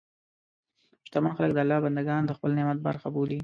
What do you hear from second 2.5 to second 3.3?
نعمت برخه